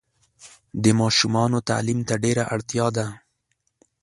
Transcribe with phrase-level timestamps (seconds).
[0.83, 3.07] د ماشومانو تعلیم ډېره اړتیا ده.